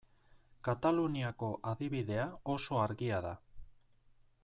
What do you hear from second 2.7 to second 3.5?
argia da.